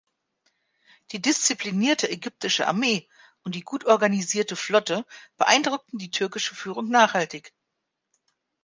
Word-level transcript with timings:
Die 1.11 1.21
disziplinierte 1.21 2.09
ägyptische 2.09 2.67
Armee 2.67 3.07
und 3.43 3.53
die 3.53 3.61
gut 3.61 3.85
organisierte 3.85 4.55
Flotte 4.55 5.05
beeindruckten 5.37 5.99
die 5.99 6.09
türkische 6.09 6.55
Führung 6.55 6.89
nachhaltig. 6.89 7.53